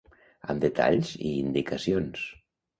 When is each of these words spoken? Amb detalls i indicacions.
Amb 0.53 0.63
detalls 0.65 1.13
i 1.19 1.35
indicacions. 1.43 2.27